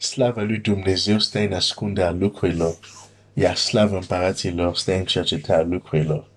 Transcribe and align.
Slava 0.00 0.42
lui 0.42 0.58
Dumnezeu 0.58 1.18
stă 1.18 1.38
în 1.38 1.52
ascunderea 1.52 2.10
lucrurilor, 2.10 2.78
iar 3.34 3.56
slava 3.56 3.96
împăraților 3.96 4.76
stă 4.76 4.94
în 4.94 5.04
cercetarea 5.04 5.64
lucrurilor. 5.64 6.30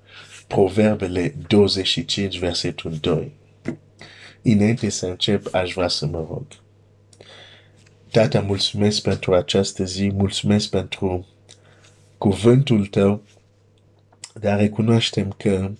Proverbele 0.47 1.36
25, 1.47 2.39
versetul 2.39 2.91
2. 3.02 3.31
Înainte 4.41 4.89
să 4.89 5.05
încep, 5.05 5.54
aș 5.54 5.73
vrea 5.73 5.88
să 5.88 6.05
mă 6.05 6.18
rog. 6.18 6.46
Tata, 8.12 8.42
mulțumesc 8.42 9.02
pentru 9.02 9.34
această 9.34 9.84
zi, 9.84 10.12
mulțumesc 10.14 10.70
pentru 10.70 11.28
cuvântul 12.18 12.86
tău, 12.86 13.22
dar 14.34 14.60
recunoaștem 14.60 15.36
că 15.38 15.72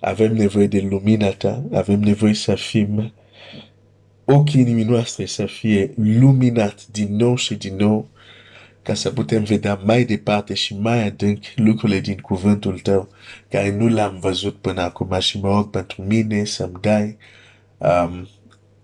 avem 0.00 0.32
nevoie 0.32 0.66
de 0.66 0.80
lumina 0.80 1.30
ta, 1.30 1.62
avem 1.72 2.00
nevoie 2.00 2.34
să 2.34 2.54
fim 2.54 3.12
ochii 4.30 4.60
inimii 4.60 4.84
noastre 4.84 5.26
să 5.26 5.46
fie 5.46 5.94
luminat 5.96 6.86
din 6.86 7.16
nou 7.16 7.36
și 7.36 7.54
din 7.54 7.76
nou 7.76 8.08
ca 8.82 8.94
să 8.94 9.10
putem 9.10 9.42
vedea 9.42 9.80
mai 9.84 10.04
departe 10.04 10.54
și 10.54 10.76
mai 10.78 11.06
adânc 11.06 11.44
lucrurile 11.54 12.00
din 12.00 12.16
cuvântul 12.16 12.78
tău 12.78 13.08
care 13.48 13.76
nu 13.76 13.88
l-am 13.88 14.18
văzut 14.20 14.56
până 14.56 14.80
acum 14.80 15.18
și 15.18 15.40
mă 15.40 15.48
rog 15.48 15.70
pentru 15.70 16.02
mine 16.02 16.44
să-mi 16.44 16.80
dai 16.80 17.16
um, 17.78 18.28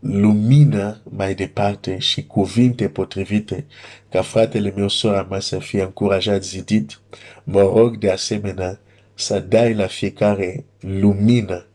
lumină 0.00 1.00
mai 1.10 1.34
departe 1.34 1.98
și 1.98 2.26
cuvinte 2.26 2.88
potrivite 2.88 3.66
ca 4.10 4.22
fratele 4.22 4.72
meu, 4.76 4.88
sora 4.88 5.26
mea 5.30 5.40
să 5.40 5.58
fie 5.58 5.82
încurajat, 5.82 6.44
zidit. 6.44 7.00
Mă 7.44 7.60
rog 7.60 7.98
de 7.98 8.10
asemenea 8.10 8.80
să 9.14 9.38
dai 9.40 9.74
la 9.74 9.86
fiecare 9.86 10.64
lumină 10.80 11.66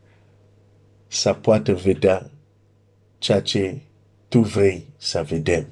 să 1.07 1.33
poată 1.33 1.73
vedea 1.73 2.31
ceea 3.21 3.41
ce 3.41 3.81
tu 4.27 4.39
vrei 4.39 4.87
să 4.97 5.23
vedem. 5.23 5.67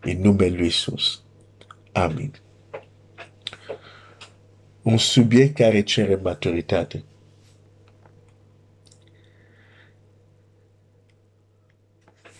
În 0.00 0.20
numele 0.20 0.56
Lui 0.56 0.66
Isus. 0.66 1.22
Amin. 1.92 2.34
Un 4.82 4.96
subiect 4.96 5.56
care 5.56 5.82
cere 5.82 6.14
maturitate. 6.14 7.04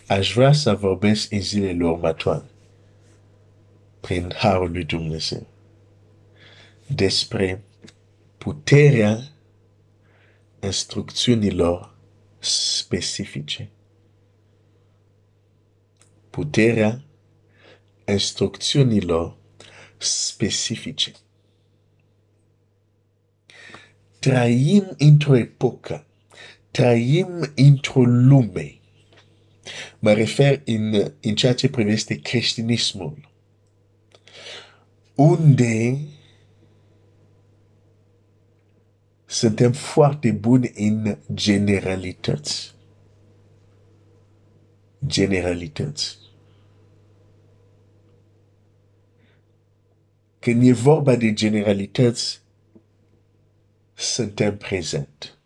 Aș 0.07 0.33
vrea 0.33 0.53
să 0.53 0.73
vorbesc 0.73 1.31
în 1.31 1.41
zilele 1.41 1.85
următoare, 1.85 2.45
prin 3.99 4.33
Harul 4.35 4.71
lui 4.71 4.83
Dumnezeu, 4.83 5.47
despre 6.87 7.63
puterea 8.37 9.19
instrucțiunilor 10.59 11.95
specifice. 12.39 13.69
Puterea 16.37 17.01
instrucțiunilor 18.07 19.37
specifice. 19.97 21.11
Trăim 24.19 24.95
într-o 24.97 25.35
epocă, 25.35 26.05
trăim 26.71 27.51
într-o 27.55 28.03
lume. 28.03 28.79
Mă 29.99 30.13
refer 30.13 30.61
în, 30.65 31.11
în 31.21 31.35
ceea 31.35 31.53
ce 31.53 31.69
privește 31.69 32.19
creștinismul, 32.19 33.31
unde 35.15 35.97
suntem 39.25 39.71
foarte 39.71 40.31
buni 40.31 40.71
în 40.75 41.17
generalități. 41.33 42.75
Generalități. 45.05 46.25
Când 50.47 50.63
e 50.63 50.71
vorba 50.71 51.15
de 51.15 51.33
generalități, 51.33 52.41
suntem 53.93 54.57
prezent. 54.57 55.37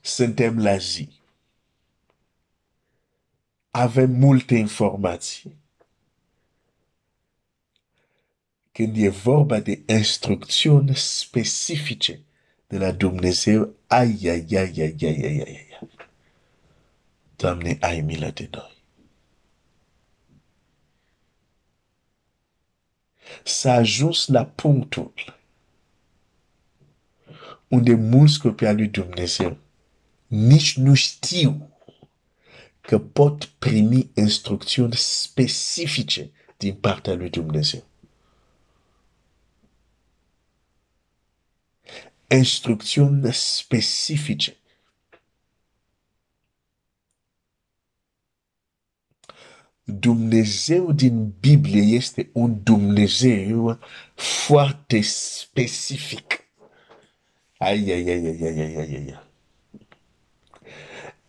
Suntem 0.00 0.58
la 0.58 0.76
zi. 0.76 1.08
Avem 3.70 4.10
multe 4.10 4.54
informații. 4.54 5.56
Când 8.72 8.96
e 8.96 9.08
vorba 9.08 9.60
de 9.60 9.82
instrucțiuni 9.86 10.96
specifice 10.96 12.20
de 12.66 12.78
la 12.78 12.92
Dumnezeu, 12.92 13.74
ai, 13.86 14.18
ai, 14.22 14.46
ai, 14.50 14.56
ai, 14.56 14.72
ai, 14.76 14.96
ai, 15.00 15.24
ai, 15.24 15.42
ai. 15.46 15.78
Doamne, 17.36 17.76
ai 17.80 18.00
milă 18.00 18.30
de 18.30 18.48
noi. 18.52 18.79
S-a 23.44 23.72
ajuns 23.72 24.26
la 24.26 24.44
punctul 24.44 25.12
unde 27.68 27.94
mulți 27.94 28.38
copii 28.38 28.66
al 28.66 28.74
lui 28.74 28.88
Dumnezeu 28.88 29.56
nici 30.26 30.76
nu 30.76 30.94
știu 30.94 31.70
că 32.80 32.98
pot 32.98 33.44
primi 33.44 34.10
instrucțiuni 34.14 34.94
specifice 34.94 36.30
din 36.56 36.74
partea 36.74 37.14
lui 37.14 37.30
Dumnezeu. 37.30 37.84
Instrucțiuni 42.28 43.32
specifice. 43.32 44.56
Dumnezeu 49.98 50.92
din 50.92 51.32
Biblie 51.40 51.96
este 51.96 52.28
un 52.32 52.60
Dumnezeu 52.62 53.78
foarte 54.14 55.00
specific. 55.00 56.44
Ai, 57.58 57.90
ai, 57.90 58.08
ai, 58.08 58.24
ai, 58.26 58.40
ai, 58.42 58.60
ai, 58.60 58.76
ai, 58.76 58.94
ai. 58.94 59.20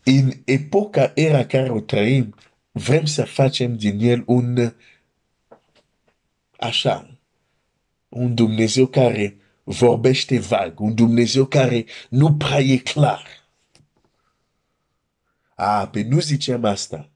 În 0.03 0.31
epoca 0.45 1.11
era 1.16 1.45
care 1.45 1.69
o 1.69 1.79
trăim, 1.79 2.35
vrem 2.72 3.05
să 3.05 3.25
facem 3.25 3.77
din 3.77 3.99
el 3.99 4.23
un 4.25 4.73
așa, 6.57 7.17
un 8.09 8.35
Dumnezeu 8.35 8.88
care 8.88 9.38
vorbește 9.63 10.39
vag, 10.39 10.79
un 10.79 10.95
Dumnezeu 10.95 11.45
care 11.45 11.85
nu 12.09 12.33
prea 12.33 12.59
e 12.59 12.78
clar. 12.78 13.23
A, 15.55 15.88
pe 15.88 16.01
nu 16.01 16.19
zicem 16.19 16.66
asta. 16.66 17.09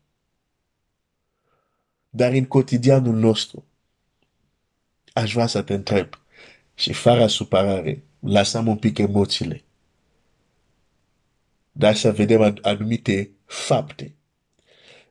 Dar 2.16 2.32
în 2.32 2.46
cotidianul 2.46 3.16
nostru, 3.16 3.66
aș 5.14 5.34
vrea 5.34 5.48
să 5.48 5.62
te 5.62 5.74
întreb 5.74 6.10
și 6.74 6.94
fără 6.94 7.28
supărare, 7.28 8.04
lăsăm 8.20 8.68
un 8.68 8.78
pic 8.78 8.98
emoțiile. 8.98 9.64
Dar 11.72 11.96
să 11.96 12.12
vedem 12.12 12.60
anumite 12.62 13.32
fapte. 13.46 14.16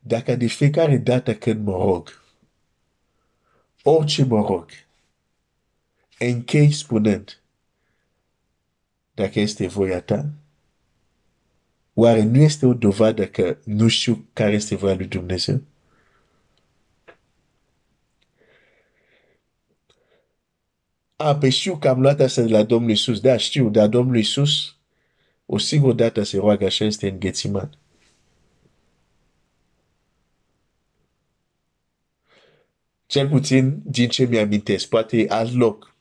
Dacă 0.00 0.37
de 0.37 0.47
fiecare 0.47 0.97
dată 0.97 1.34
când 1.34 1.66
mă 1.66 1.76
rog, 1.76 2.22
orice 3.82 4.25
mă 4.25 4.47
rog, 4.47 4.70
închei 6.19 6.72
spunând, 6.72 7.43
dacă 9.14 9.41
este 9.41 9.66
voia 9.66 10.00
ta, 10.00 10.31
oare 11.94 12.22
nu 12.22 12.41
este 12.41 12.66
o 12.66 12.75
dovadă 12.75 13.26
că 13.26 13.56
nu 13.64 13.88
știu 13.88 14.28
care 14.32 14.53
este 14.53 14.76
voia 14.76 14.94
lui 14.94 15.06
Dumnezeu? 15.06 15.62
A, 21.24 21.36
pe 21.36 21.48
știu 21.48 21.76
că 21.76 21.88
am 21.88 22.00
luat 22.00 22.20
asta 22.20 22.42
de 22.42 22.48
la 22.48 22.62
Domnul 22.62 22.90
Iisus. 22.90 23.20
Da, 23.20 23.36
știu, 23.36 23.68
dar 23.68 23.88
Domnul 23.88 24.16
Iisus 24.16 24.76
o 25.46 25.58
singură 25.58 25.92
dată 25.92 26.22
se 26.22 26.36
roagă 26.36 26.64
așa 26.64 26.84
este 26.84 27.08
în 27.08 27.18
Ghețiman. 27.18 27.78
Cel 33.06 33.28
puțin 33.28 33.82
din 33.84 34.08
ce 34.08 34.25
mi-amintesc, 34.25 34.88
poate 34.88 35.20
e 35.20 35.26
alt 35.28 35.54
loc. 35.54 35.94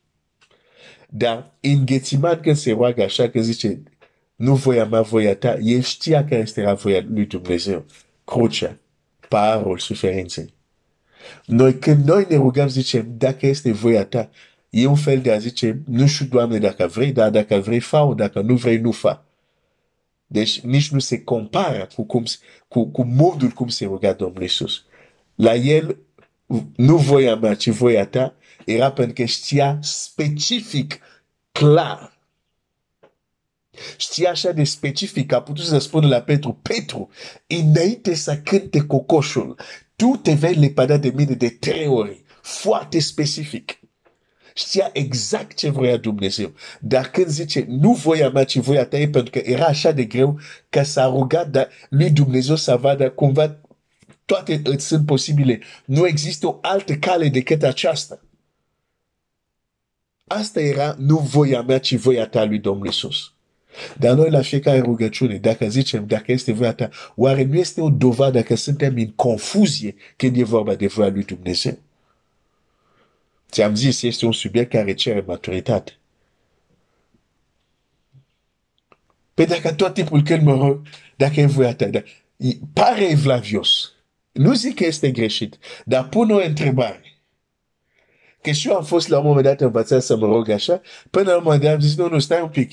Dar 1.08 1.56
în 1.60 1.84
Ghețiman 1.84 2.40
când 2.40 2.56
se 2.56 2.72
roagă 2.72 3.02
așa, 3.02 3.28
că 3.30 3.40
zice, 3.40 3.82
nu 4.36 4.54
voia 4.54 4.84
mea, 4.84 5.00
voia 5.00 5.36
ta, 5.36 5.58
el 5.60 5.82
știa 5.82 6.24
care 6.24 6.40
este 6.40 6.72
voia 6.72 7.04
lui 7.08 7.26
Dumnezeu. 7.26 7.84
Crucea, 8.24 8.78
parul 9.28 9.78
suferinței. 9.78 10.54
Noi, 11.46 11.78
când 11.78 12.04
noi 12.04 12.26
ne 12.28 12.36
rugăm, 12.36 12.68
zicem, 12.68 13.14
dacă 13.16 13.46
este 13.46 13.72
voia 13.72 14.04
ta, 14.04 14.30
e 14.74 14.86
un 14.86 14.96
fel 14.96 15.20
de 15.20 15.32
a 15.32 15.38
zice, 15.38 15.82
nu 15.86 16.06
știu, 16.06 16.26
Doamne, 16.26 16.58
dacă 16.58 16.86
vrei, 16.86 17.12
dar 17.12 17.30
dacă 17.30 17.56
vrei, 17.56 17.80
fa 17.80 18.14
dacă 18.16 18.40
nu 18.40 18.54
vrei, 18.54 18.78
nu 18.78 18.90
fa. 18.90 19.24
Deci 20.26 20.60
nici 20.60 20.90
nu 20.90 20.98
se 20.98 21.22
compară 21.22 21.88
cu, 21.94 22.04
cum, 22.04 22.24
cu, 22.68 22.86
cu 22.86 23.02
modul 23.04 23.48
cum 23.48 23.68
se 23.68 23.84
ruga 23.84 24.12
Domnul 24.12 24.42
Iisus. 24.42 24.84
La 25.34 25.54
el, 25.54 25.96
nu 26.76 26.96
voia 26.96 27.36
mea, 27.36 27.54
ci 27.54 27.68
voia 27.68 28.06
ta, 28.06 28.34
era 28.64 28.92
pentru 28.92 29.14
că 29.14 29.24
știa 29.24 29.78
specific, 29.82 30.98
clar, 31.52 32.12
Știi 33.96 34.26
așa 34.26 34.52
de 34.52 34.64
specific, 34.64 35.32
a 35.32 35.42
putut 35.42 35.64
să 35.64 35.78
spună 35.78 36.06
la 36.06 36.20
Petru, 36.20 36.58
Petru, 36.62 37.10
înainte 37.46 38.14
să 38.14 38.36
cânte 38.36 38.80
cocoșul, 38.80 39.56
tu 39.96 40.20
te 40.22 40.32
vei 40.32 40.54
lepăda 40.54 40.96
de 40.96 41.12
mine 41.14 41.34
de 41.34 41.48
trei 41.48 41.86
ori. 41.86 42.22
Foarte 42.42 42.98
specific. 42.98 43.78
Știa 44.56 44.90
exact 44.92 45.56
ce 45.56 45.70
voia 45.70 45.96
Dumnezeu. 45.96 46.52
Dar 46.80 47.10
când 47.10 47.26
zice, 47.26 47.64
nu 47.68 47.92
voia 47.92 48.30
mea, 48.30 48.44
ci 48.44 48.56
voia 48.56 48.86
ta, 48.86 48.98
e 48.98 49.08
pentru 49.08 49.30
că 49.30 49.38
era 49.38 49.64
așa 49.64 49.92
de 49.92 50.04
greu 50.04 50.40
ca 50.68 50.82
s-a 50.82 51.06
rugat 51.06 51.50
dar 51.50 51.68
lui 51.88 52.10
Dumnezeu 52.10 52.56
să 52.56 52.76
vadă 52.76 53.10
cumva 53.10 53.56
toate 54.24 54.60
îți 54.64 54.86
sunt 54.86 55.06
posibile. 55.06 55.60
Nu 55.84 56.06
există 56.06 56.46
o 56.46 56.58
altă 56.62 56.94
cale 56.94 57.28
decât 57.28 57.62
aceasta. 57.62 58.20
Asta 60.26 60.60
era 60.60 60.94
nu 60.98 61.18
voia 61.18 61.62
mea, 61.62 61.78
ci 61.78 61.94
voia 61.94 62.26
ta 62.26 62.44
lui 62.44 62.58
Domnul 62.58 62.86
Iisus. 62.86 63.32
Dar 63.98 64.16
noi 64.16 64.30
la 64.30 64.42
fiecare 64.42 64.80
rugăciune, 64.80 65.36
dacă 65.36 65.68
zicem, 65.68 66.06
dacă 66.06 66.32
este 66.32 66.52
voia 66.52 66.72
ta, 66.72 66.90
oare 67.16 67.44
nu 67.44 67.54
este 67.54 67.80
o 67.80 67.90
dovadă 67.90 68.42
că 68.42 68.54
suntem 68.54 68.94
în 68.96 69.10
confuzie 69.10 69.94
când 70.16 70.36
e 70.36 70.44
vorba 70.44 70.74
de 70.74 70.86
voia 70.86 71.08
lui 71.08 71.24
Dumnezeu? 71.24 71.78
Ți-am 73.54 73.74
zis, 73.74 74.02
este 74.02 74.26
un 74.26 74.32
subiect 74.32 74.70
care 74.70 74.94
cere 74.94 75.24
maturitate. 75.26 75.92
Pe 79.34 79.44
dacă 79.44 79.72
tot 79.72 79.94
timpul 79.94 80.22
când 80.22 80.42
mă 80.42 80.54
rog, 80.54 80.86
dacă 81.16 81.40
e 81.40 81.46
voia 81.46 81.74
ta, 81.74 81.86
dar, 81.86 82.04
pare 82.72 83.10
evlavios. 83.10 83.92
Nu 84.32 84.52
zic 84.52 84.74
că 84.74 84.84
este 84.86 85.10
greșit, 85.10 85.58
dar 85.84 86.08
pun 86.08 86.30
o 86.30 86.44
întrebare. 86.44 87.20
Că 88.42 88.50
și 88.50 88.68
eu 88.68 88.76
am 88.76 88.84
fost 88.84 89.08
la 89.08 89.18
un 89.18 89.26
moment 89.26 89.44
dat 89.44 89.60
învățat 89.60 90.02
să 90.02 90.16
mă 90.16 90.26
rog 90.26 90.48
așa, 90.48 90.80
până 91.10 91.30
la 91.30 91.36
un 91.36 91.42
moment 91.44 91.62
dat 91.62 91.74
am 91.74 91.80
zis, 91.80 91.96
nu, 91.96 92.08
nu, 92.08 92.18
stai 92.18 92.42
un 92.42 92.48
pic. 92.48 92.72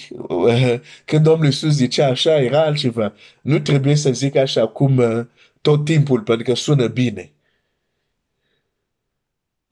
Când 1.09 1.23
Domnul 1.23 1.45
Iisus 1.45 1.73
zicea 1.73 2.07
așa, 2.07 2.39
era 2.39 2.61
altceva. 2.61 3.13
Nu 3.41 3.59
trebuie 3.59 3.95
să 3.95 4.11
zic 4.11 4.35
așa 4.35 4.67
cum 4.67 4.97
uh, 4.97 5.25
tot 5.61 5.85
timpul, 5.85 6.21
pentru 6.21 6.45
că 6.45 6.55
sună 6.55 6.87
bine. 6.87 7.31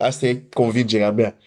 Asta 0.01 0.27
e 0.27 0.43
convingerea 0.53 1.11
mea. 1.11 1.37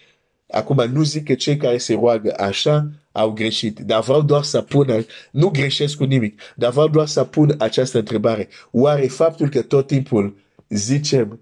Acum, 0.49 0.91
nu 0.91 1.03
zic 1.03 1.23
că 1.23 1.33
cei 1.33 1.57
care 1.57 1.77
se 1.77 1.93
roagă 1.93 2.33
așa 2.39 2.89
au 3.11 3.31
greșit, 3.31 3.79
dar 3.79 4.01
vreau 4.01 4.21
doar 4.21 4.43
să 4.43 4.61
pun, 4.61 5.05
nu 5.31 5.49
greșesc 5.49 5.97
cu 5.97 6.03
nimic, 6.03 6.41
dar 6.55 6.71
vreau 6.71 6.87
doar 6.87 7.07
să 7.07 7.23
pun 7.23 7.55
această 7.57 7.97
întrebare. 7.97 8.47
Oare 8.71 9.07
faptul 9.07 9.49
că 9.49 9.61
tot 9.61 9.87
timpul 9.87 10.37
zicem, 10.69 11.39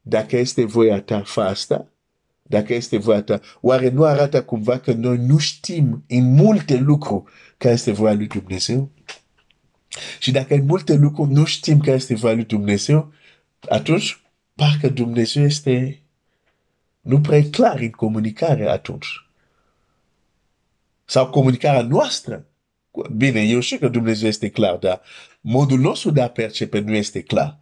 dacă 0.00 0.36
este 0.36 0.64
voia 0.64 1.00
ta, 1.00 1.22
fa 1.24 1.44
asta? 1.44 1.88
Dacă 2.42 2.74
este 2.74 2.96
voia 2.96 3.22
ta, 3.22 3.40
oare 3.60 3.88
nu 3.88 4.04
arată 4.04 4.42
cumva 4.42 4.78
că 4.78 4.92
noi 4.92 5.16
nu 5.16 5.38
știm 5.38 6.04
în 6.08 6.34
multe 6.34 6.76
lucruri 6.76 7.22
care 7.56 7.74
este 7.74 7.92
voia 7.92 8.14
lui 8.14 8.26
Dumnezeu? 8.26 8.90
Și 10.18 10.30
dacă 10.30 10.54
în 10.54 10.64
multe 10.64 10.94
lucruri 10.94 11.32
nu 11.32 11.44
știm 11.44 11.80
care 11.80 11.96
este 11.96 12.14
voia 12.14 12.34
lui 12.34 12.44
Dumnezeu, 12.44 13.12
atunci 13.68 14.20
parcă 14.54 14.88
Dumnezeu 14.88 15.44
este 15.44 16.00
nu 17.06 17.20
prea 17.20 17.38
e 17.38 17.42
clar 17.42 17.78
în 17.78 17.90
comunicare 17.90 18.68
atunci. 18.68 19.06
Sau 21.04 21.30
comunicarea 21.30 21.82
noastră. 21.82 22.46
Bine, 23.16 23.42
eu 23.42 23.60
știu 23.60 23.78
că 23.78 23.88
Dumnezeu 23.88 24.28
este 24.28 24.50
clar, 24.50 24.76
dar 24.76 25.02
modul 25.40 25.78
nostru 25.78 26.10
de 26.10 26.20
a 26.22 26.30
percepe 26.30 26.78
nu 26.78 26.94
este 26.94 27.22
clar. 27.22 27.58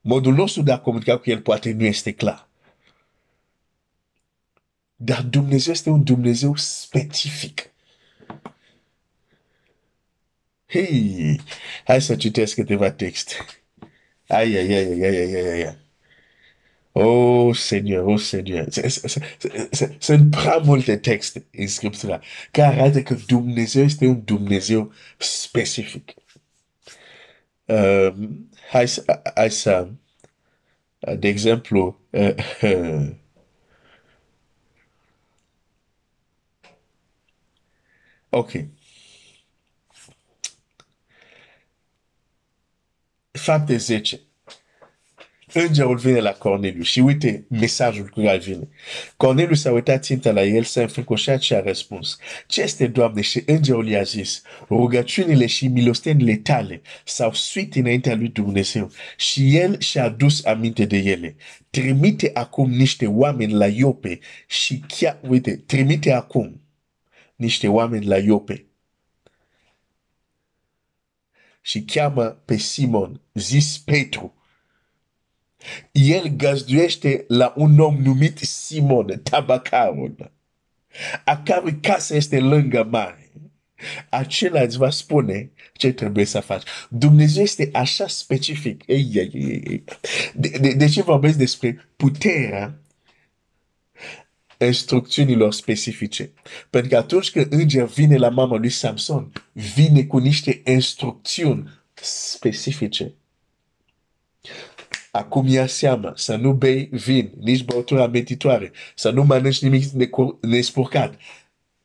Modul 0.00 0.34
nostru 0.34 0.62
de 0.62 0.72
a 0.72 0.80
comunica 0.80 1.18
cu 1.18 1.30
El 1.30 1.40
poate 1.40 1.72
nu 1.72 1.84
este 1.84 2.12
clar. 2.12 2.48
Dar 4.96 5.22
Dumnezeu 5.22 5.72
este 5.72 5.90
un 5.90 6.02
Dumnezeu 6.02 6.56
specific. 6.56 7.70
Hei, 10.66 11.40
hai 11.84 12.02
să 12.02 12.16
citesc 12.16 12.54
câteva 12.54 12.90
texte. 12.90 13.34
Ai, 14.28 14.54
ai, 14.54 14.72
ai, 14.72 15.02
ai, 15.02 15.16
ai, 15.16 15.34
ai, 15.34 15.62
ai. 15.62 15.87
Oh 17.00 17.54
Seigneur, 17.54 18.04
oh 18.06 18.18
Seigneur. 18.18 18.66
Sunt 19.98 20.30
prea 20.30 20.56
multe 20.56 20.96
texte 20.96 21.46
în 21.50 21.66
Scriptura 21.66 22.20
care 22.50 22.74
arată 22.74 23.02
că 23.02 23.16
Dumnezeu 23.26 23.86
un 24.06 24.24
Dumnezeu 24.24 24.92
specific. 25.18 26.14
Um, 27.64 28.50
hai, 28.70 28.86
hai 29.34 29.50
de 31.18 31.28
exemplu, 31.28 32.00
uh, 32.10 32.34
uh, 32.62 33.10
ok. 38.30 38.50
Fapte 43.32 43.76
10. 43.76 44.27
Îngerul 45.52 45.96
vine 45.96 46.20
la 46.20 46.32
Corneliu 46.32 46.82
și 46.82 47.00
uite 47.00 47.44
mesajul 47.48 48.06
cu 48.06 48.22
care 48.22 48.38
vine. 48.38 48.68
Corneliu 49.16 49.54
s-a 49.54 49.72
uitat 49.72 50.02
țintă 50.02 50.30
la 50.30 50.44
el, 50.44 50.62
s-a 50.62 50.80
înfricoșat 50.80 51.40
și 51.40 51.54
a 51.54 51.60
răspuns. 51.60 52.18
Ce 52.46 52.62
este, 52.62 52.86
Doamne? 52.86 53.20
Și 53.20 53.42
îngerul 53.46 53.88
i-a 53.88 54.02
zis, 54.02 54.42
rugăciunile 54.68 55.46
și 55.46 55.66
milostenile 55.66 56.36
tale 56.36 56.82
s-au 57.04 57.32
suit 57.32 57.74
înaintea 57.74 58.14
lui 58.14 58.28
Dumnezeu 58.28 58.90
și 59.16 59.56
el 59.56 59.80
și-a 59.80 60.04
adus 60.04 60.44
aminte 60.44 60.84
de 60.84 60.96
ele. 60.96 61.36
Trimite 61.70 62.30
acum 62.34 62.70
niște 62.70 63.06
oameni 63.06 63.52
la 63.52 63.66
Iope 63.66 64.18
și 64.46 64.82
chiar, 64.86 65.18
uite, 65.28 65.56
trimite 65.66 66.12
acum 66.12 66.60
niște 67.36 67.68
oameni 67.68 68.06
la 68.06 68.18
Iope 68.18 68.62
și 71.60 71.82
cheamă 71.82 72.24
pe 72.24 72.56
Simon, 72.56 73.20
zis 73.34 73.78
Petru, 73.78 74.37
el 75.92 76.28
găzduiește 76.36 77.24
la 77.28 77.52
un 77.56 77.78
om 77.78 77.96
numit 78.02 78.38
Simon, 78.38 79.20
tabacarul, 79.22 80.32
a 81.24 81.42
cărui 81.42 81.78
casă 81.80 82.14
este 82.14 82.40
lângă 82.40 82.86
mare. 82.90 83.30
Acela 84.08 84.60
îți 84.60 84.76
va 84.76 84.90
spune 84.90 85.50
ce 85.72 85.92
trebuie 85.92 86.24
să 86.24 86.40
faci. 86.40 86.62
Dumnezeu 86.88 87.42
este 87.42 87.70
așa 87.72 88.06
specific. 88.06 88.82
Ei, 88.86 89.10
ei, 89.12 89.30
ei. 89.32 89.84
De, 90.34 90.48
de, 90.60 90.72
de 90.72 90.88
ce 90.88 91.02
vorbesc 91.02 91.38
despre 91.38 91.88
puterea 91.96 92.78
instrucțiunilor 94.58 95.52
specifice? 95.52 96.30
Pentru 96.70 96.90
că 96.90 96.96
atunci 96.96 97.30
când 97.30 97.52
înger 97.52 97.86
vine 97.86 98.16
la 98.16 98.28
mama 98.28 98.56
lui 98.56 98.70
Samson, 98.70 99.32
vine 99.52 100.04
cu 100.04 100.18
niște 100.18 100.62
instrucțiuni 100.64 101.70
specifice. 101.94 103.14
Acum 105.18 105.46
ia 105.46 105.66
seama 105.66 106.12
să 106.16 106.36
nu 106.36 106.52
bei 106.52 106.88
vin, 106.92 107.32
nici 107.40 107.64
băutură 107.64 108.02
ametitoare, 108.02 108.72
să 108.94 109.10
nu 109.10 109.24
mănânci 109.24 109.62
nimic 109.62 109.84
nespurcat. 110.40 111.14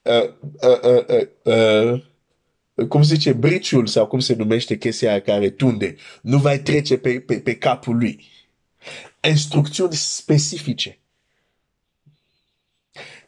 Uh, 0.01 0.29
uh, 0.61 1.05
uh, 1.07 1.27
uh, 1.43 2.01
uh, 2.73 2.87
cum 2.87 3.03
se 3.03 3.13
zice, 3.13 3.33
briciul 3.33 3.87
sau 3.87 4.07
cum 4.07 4.19
se 4.19 4.35
numește 4.35 4.77
chestia 4.77 5.21
care 5.21 5.49
tunde, 5.49 5.95
nu 6.21 6.37
va 6.37 6.57
trece 6.57 6.97
pe, 6.97 7.19
pe, 7.19 7.39
pe 7.39 7.55
capul 7.55 7.95
lui. 7.95 8.25
Instrucțiuni 9.29 9.93
specifice. 9.93 10.99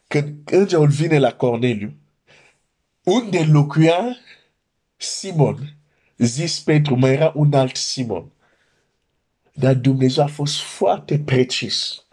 Când 0.06 0.34
îngerul 0.44 0.88
vine 0.88 1.18
la 1.18 1.32
Corneliu, 1.32 1.92
unde 3.02 3.48
locuia 3.50 4.16
Simon, 4.96 5.76
zis 6.16 6.60
Petru, 6.60 6.94
mai 6.94 7.12
era 7.12 7.32
un 7.34 7.52
alt 7.52 7.76
Simon. 7.76 8.30
Dar 9.58 9.74
Dumnezeu 9.74 10.24
a 10.24 10.26
fost 10.26 10.60
foarte 10.60 11.18
precis. 11.18 12.04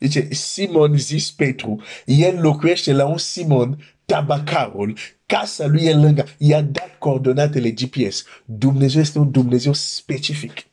Zice, 0.00 0.28
Simon 0.30 0.98
zis 0.98 1.30
Petru, 1.30 1.82
el 2.04 2.40
locuiește 2.40 2.92
la 2.92 3.06
un 3.06 3.18
Simon, 3.18 3.96
tabacarul, 4.04 4.96
casa 5.26 5.66
lui 5.66 5.84
e 5.84 5.94
lângă, 5.94 6.26
i-a 6.38 6.60
dat 6.60 6.98
coordonatele 6.98 7.70
GPS. 7.70 8.24
Dumnezeu 8.44 9.00
este 9.00 9.18
un 9.18 9.30
Dumnezeu 9.30 9.72
specific. 9.72 10.66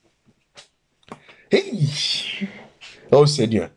Hei! 1.49 1.89
Oh, 3.09 3.27
Seigneur! 3.27 3.71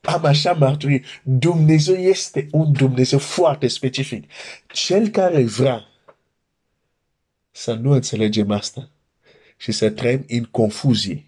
Am 0.00 0.24
așa 0.24 0.52
mărturie. 0.52 1.02
Dumnezeu 1.22 1.94
este 1.94 2.48
un 2.50 2.72
Dumnezeu 2.72 3.18
foarte 3.18 3.68
specific. 3.68 4.30
Cel 4.66 5.08
care 5.08 5.44
vrea 5.44 5.86
să 7.50 7.74
nu 7.74 7.92
înțelegem 7.92 8.50
asta 8.50 8.90
și 9.56 9.72
să 9.72 9.90
trăim 9.90 10.24
în 10.28 10.44
confuzie 10.44 11.27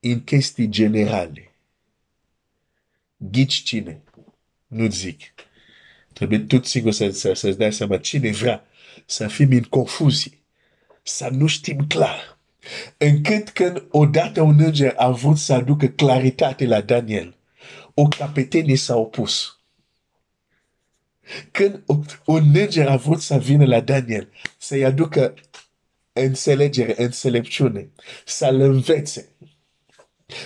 în 0.00 0.24
chestii 0.24 0.68
generale. 0.68 1.54
Ghici 3.16 3.62
cine? 3.62 4.02
Nu 4.66 4.90
zic. 4.90 5.34
Trebuie 6.12 6.38
tot 6.38 6.66
sigur 6.66 6.92
să, 6.92 7.10
să, 7.10 7.32
să-ți 7.32 7.58
dai 7.58 7.72
seama 7.72 7.98
cine 7.98 8.30
vrea 8.30 8.66
să 9.06 9.28
fim 9.28 9.50
în 9.50 9.62
confuzie, 9.62 10.38
să 11.02 11.28
nu 11.32 11.46
știm 11.46 11.86
clar. 11.86 12.38
Încât 12.96 13.50
când 13.50 13.86
odată 13.90 14.42
un 14.42 14.60
înger 14.60 14.94
a 14.96 15.10
vrut 15.10 15.38
să 15.38 15.52
aducă 15.52 15.86
claritate 15.86 16.66
la 16.66 16.80
Daniel, 16.80 17.36
o 17.94 18.08
capetenie 18.08 18.76
s-a 18.76 18.96
opus. 18.96 19.58
Când 21.50 21.82
un 22.24 22.54
înger 22.54 22.88
a 22.88 22.96
vrut 22.96 23.20
să 23.20 23.38
vină 23.38 23.64
la 23.64 23.80
Daniel, 23.80 24.28
să-i 24.58 24.84
aducă 24.84 25.34
înțelegere, 26.12 26.94
înțelepciune, 27.02 27.88
să-l 28.24 28.60
învețe, 28.60 29.28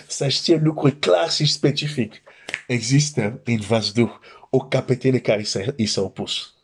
să 0.06 0.28
știe 0.28 0.56
lucruri 0.56 0.98
clar 0.98 1.30
și 1.30 1.46
specific, 1.46 2.22
există 2.66 3.40
în 3.44 3.56
văzduh 3.56 4.10
o 4.50 4.58
capetenie 4.58 5.20
care 5.20 5.44
i 5.76 5.86
s-a 5.86 6.00
opus. 6.00 6.54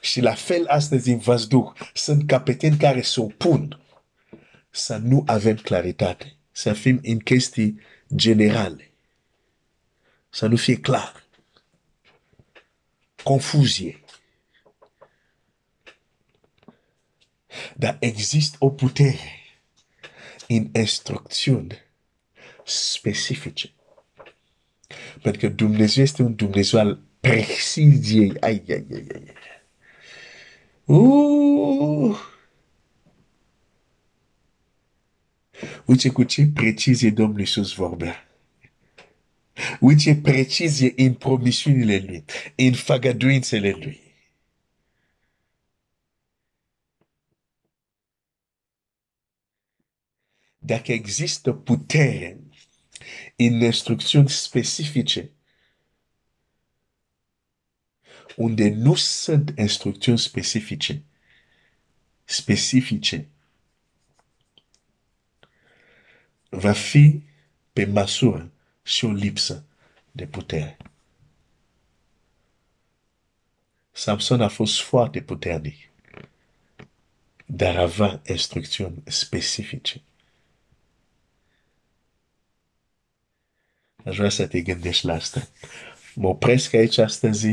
Și 0.00 0.20
la 0.20 0.34
fel 0.34 0.66
astăzi 0.66 1.10
în 1.10 1.18
văzduh 1.18 1.72
sunt 1.94 2.26
capeteni 2.26 2.76
care 2.76 3.02
se 3.02 3.20
opun 3.20 3.80
să 4.70 4.96
nu 4.96 5.22
avem 5.26 5.56
claritate, 5.56 6.36
să 6.52 6.72
fim 6.72 7.00
în 7.02 7.18
chestii 7.18 7.80
generale, 8.14 8.90
să 10.30 10.46
nu 10.46 10.56
fie 10.56 10.80
clar. 10.80 11.26
Confuzie. 13.22 14.00
Dar 17.76 17.96
există 18.00 18.56
o 18.60 18.70
putere 18.70 19.37
în 20.48 20.70
instrucțiuni 20.74 21.78
specifice. 22.64 23.70
Pentru 25.22 25.40
că 25.40 25.48
Dumnezeu 25.48 26.02
este 26.02 26.22
un 26.22 26.34
Dumnezeu 26.34 26.80
al 26.80 27.00
preciziei. 27.20 28.32
Ai, 28.40 28.62
ai, 28.68 28.86
ai, 28.90 29.06
ai. 29.14 29.32
Uh! 30.84 32.18
Uite 35.84 36.08
cu 36.08 36.22
ce 36.22 36.46
precizie 36.54 37.10
Domnul 37.10 37.38
Iisus 37.38 37.72
vorbea. 37.72 38.28
Uite 39.80 40.16
precizie 40.22 40.92
în 40.96 41.14
promisiunile 41.14 42.04
Lui, 42.06 42.24
în 42.54 42.72
făgăduințele 42.72 43.70
Lui. 43.70 44.07
Dacă 50.68 50.92
există 50.92 51.52
putere 51.52 52.40
în 53.36 53.60
instrucțiuni 53.60 54.28
specifice, 54.28 55.30
unde 58.36 58.68
nu 58.68 58.94
sunt 58.94 59.54
instrucțiuni 59.58 60.18
specifice, 60.18 61.02
specifice, 62.24 63.28
va 66.48 66.72
fi 66.72 67.22
pe 67.72 67.84
măsură 67.84 68.52
și 68.82 69.04
o 69.04 69.10
lipsă 69.12 69.64
de 70.12 70.26
putere. 70.26 70.76
Samson 73.92 74.40
a 74.40 74.48
fost 74.48 74.80
foarte 74.80 75.22
puternic, 75.22 75.90
dar 77.46 77.76
avea 77.76 78.22
instrucțiuni 78.26 79.02
specifice. 79.06 80.02
Aș 84.04 84.16
vrea 84.16 84.28
să 84.28 84.46
te 84.46 84.60
gândești 84.60 85.06
la 85.06 85.12
asta. 85.12 85.48
Mă 86.14 86.28
opresc 86.28 86.74
aici 86.74 86.98
astăzi. 86.98 87.46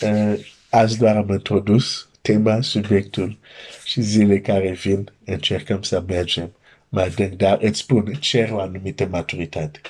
Uh, 0.00 0.46
azi 0.70 0.98
doar 0.98 1.16
am 1.16 1.28
introdus 1.28 2.08
tema, 2.20 2.60
subiectul 2.60 3.38
și 3.84 4.00
zile 4.00 4.40
care 4.40 4.72
vin 4.72 5.12
încercăm 5.24 5.82
să 5.82 6.00
mergem 6.00 6.54
mai 6.88 7.04
adânc, 7.04 7.32
dar 7.32 7.58
îți 7.62 7.78
spun, 7.78 8.14
cer 8.14 8.50
o 8.50 8.60
anumită 8.60 9.06
maturitate. 9.06 9.80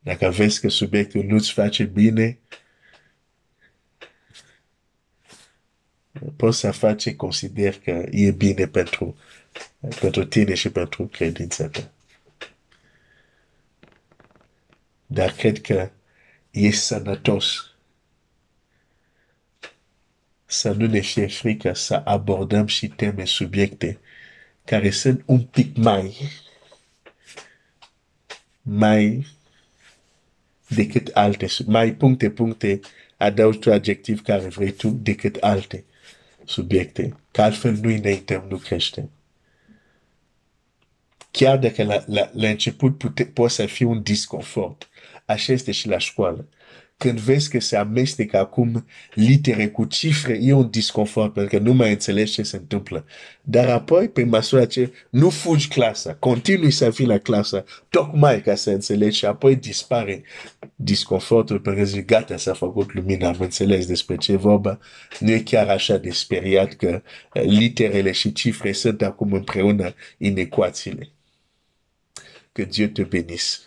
Dacă 0.00 0.30
vezi 0.30 0.60
că 0.60 0.68
subiectul 0.68 1.24
nu-ți 1.24 1.52
face 1.52 1.84
bine, 1.84 2.38
poți 6.36 6.58
să 6.58 6.70
faci 6.70 7.14
consider 7.14 7.78
că 7.78 8.06
e 8.10 8.30
bine 8.30 8.66
pentru 8.66 9.16
pentru 10.00 10.24
tine 10.24 10.54
și 10.54 10.70
pentru 10.70 11.06
credința 11.06 11.68
ta. 11.68 11.92
Dar 15.06 15.30
cred 15.32 15.60
că 15.60 15.90
e 16.50 16.70
sănătos 16.70 17.74
să 20.44 20.72
nu 20.72 20.86
ne 20.86 21.00
fie 21.00 21.26
frică 21.26 21.72
să 21.72 22.02
abordăm 22.04 22.66
și 22.66 22.88
teme, 22.88 23.24
subiecte 23.24 23.98
care 24.64 24.90
sunt 24.90 25.22
un 25.26 25.42
pic 25.42 25.76
mai 25.76 26.16
mai 28.62 29.26
decât 30.68 31.08
alte, 31.08 31.46
mai 31.66 31.94
puncte, 31.94 32.30
puncte, 32.30 32.80
adaugi 33.16 33.58
tu 33.58 33.72
adjectiv 33.72 34.22
care 34.22 34.48
vrei 34.48 34.72
tu 34.72 34.88
decât 34.88 35.36
alte 35.36 35.84
subiecte, 36.44 37.16
că 37.30 37.42
altfel 37.42 37.72
nu 37.72 37.88
înaintăm, 37.88 38.46
nu 38.48 38.56
creștem 38.56 39.10
chiar 41.38 41.58
dacă 41.58 41.82
la, 41.82 42.04
la, 42.06 42.30
la 42.32 42.48
început 42.48 42.98
pute, 42.98 43.24
poate 43.24 43.52
să 43.52 43.66
fie 43.66 43.86
un 43.86 44.02
disconfort. 44.02 44.88
Așa 45.26 45.52
este 45.52 45.72
și 45.72 45.88
la 45.88 45.98
școală. 45.98 46.48
Când 46.96 47.18
vezi 47.18 47.50
că 47.50 47.60
se 47.60 47.76
amestecă 47.76 48.38
acum 48.38 48.86
litere 49.14 49.68
cu 49.68 49.84
cifre, 49.84 50.38
e 50.40 50.52
un 50.52 50.70
disconfort 50.70 51.32
pentru 51.32 51.58
că 51.58 51.64
nu 51.64 51.72
mai 51.72 51.90
înțelegi 51.90 52.32
ce 52.32 52.42
se 52.42 52.56
întâmplă. 52.56 53.04
Dar 53.42 53.68
apoi, 53.68 54.08
pe 54.08 54.24
măsura 54.24 54.66
ce 54.66 54.92
nu 55.10 55.30
fugi 55.30 55.68
clasa, 55.68 56.14
continui 56.14 56.70
să 56.70 56.90
fii 56.90 57.06
la 57.06 57.18
clasă, 57.18 57.64
tocmai 57.88 58.42
ca 58.42 58.54
să 58.54 58.70
înțelegi 58.70 59.18
și 59.18 59.26
apoi 59.26 59.56
dispare 59.56 60.22
disconfortul 60.74 61.60
pentru 61.60 61.82
că 61.82 61.88
zici, 61.88 62.04
gata, 62.04 62.36
s-a 62.36 62.52
făcut 62.52 62.94
lumina, 62.94 63.28
am 63.28 63.36
înțeles 63.38 63.86
despre 63.86 64.16
ce 64.16 64.36
vorba. 64.36 64.78
Nu 65.18 65.30
e 65.30 65.38
chiar 65.38 65.68
așa 65.68 65.96
de 65.96 66.10
speriat 66.10 66.72
că 66.72 67.02
literele 67.32 68.12
și 68.12 68.32
cifre 68.32 68.72
sunt 68.72 69.02
acum 69.02 69.32
împreună 69.32 69.94
în 70.18 70.36
ecuațiile. 70.36 71.13
Que 72.54 72.62
Dieu 72.62 72.92
te 72.92 73.02
bénisse. 73.02 73.66